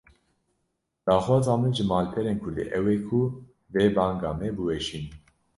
Daxwaza 1.09 1.53
min 1.61 1.71
ji 1.77 1.83
malperên 1.89 2.37
Kurdî 2.43 2.63
ew 2.77 2.85
e 2.95 2.97
ku 3.07 3.21
vê 3.73 3.85
banga 3.95 4.29
me 4.39 4.49
biweşînin 4.55 5.13